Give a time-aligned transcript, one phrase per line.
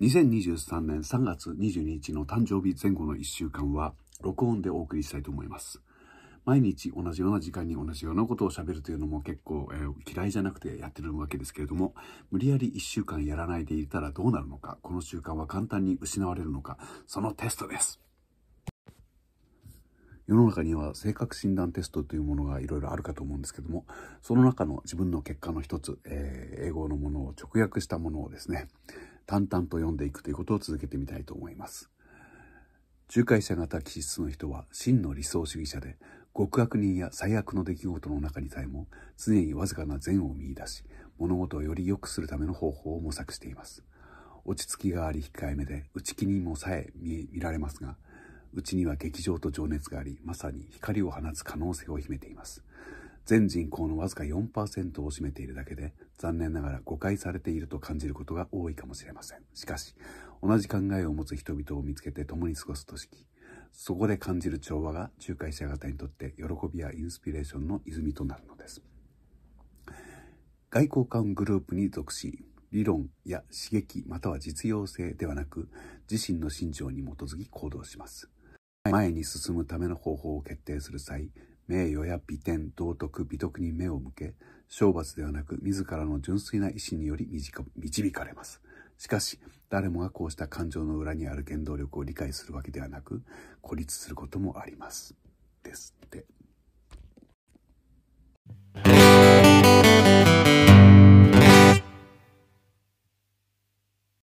[0.00, 5.82] 2023年3月22日の誕生日前後の1週間は録音でお送りしたいと思います。
[6.44, 11.94] 毎日同じような時間に同じようなことを喋るというのも結構、えー、嫌いじゃなくてやってるわけですけれども、
[12.30, 16.78] 無理やり1週間やらないでいたらどうなるのか、この習慣は簡単に失われるのか、
[17.08, 18.00] そのテストです。
[20.28, 23.84] 世の中には性格診断テストというものがいろいろあるかと思うんですけども、
[24.22, 28.68] その中の自分の結果の一つ、えー、英語のものを直訳したものをですね、
[29.28, 31.90] 淡々と読んでいくということを続けてみたいと思います。
[33.14, 35.96] 仲介者型気質の人は真の理想主義者で
[36.36, 40.84] 極悪人や最悪の出来事の中にさえも常にわずかな善を見出し
[41.18, 43.82] 物事をより良くするための方法を模索しています
[44.44, 47.96] 落ち着きがあり控えめで内気にもさえ見られますが
[48.52, 52.62] 内には劇場と情熱がありまさに光を放つ可能性を秘めています
[53.28, 59.94] 全人口のわずか4%を占めているだけで残念ながら誤解されていると感じることが多いかもしれませんしかし
[60.42, 63.26] 同じ考えを持つ人々を見つけて共に過ごすとしき、
[63.72, 68.82] そこで感じる調和が仲介者方にとって喜びやインスピレーションの泉となるのです。
[70.70, 75.68] 外交官グループに属し、理論や刺激または実用性ではなく、
[76.10, 78.30] 自身の信条に基づき行動します。
[78.90, 81.30] 前に進むための方法を決定する際、
[81.68, 84.34] 名誉や美点、道徳、美徳に目を向け、
[84.70, 87.28] 懲罰ではなく自らの純粋な意志により
[87.76, 88.60] 導かれます。
[88.96, 89.38] しかし、
[89.68, 93.22] 誰もがこうした感情の裏にある原動力を理解するわけではなく、
[93.60, 95.14] 孤立することもあります。
[95.62, 96.24] ですって。